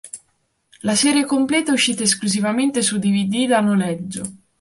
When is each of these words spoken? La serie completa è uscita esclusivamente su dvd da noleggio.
La 0.81 0.95
serie 0.95 1.25
completa 1.27 1.69
è 1.69 1.73
uscita 1.75 2.01
esclusivamente 2.01 2.81
su 2.81 2.97
dvd 2.97 3.45
da 3.45 3.59
noleggio. 3.59 4.27